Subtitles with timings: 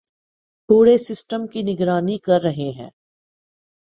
[0.69, 2.89] پورے سسٹم کی نگرانی کررہے ہیں